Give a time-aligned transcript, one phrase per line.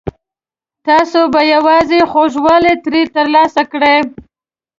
[0.87, 3.97] تاسو به یوازې خوږوالی ترې ترلاسه کړئ.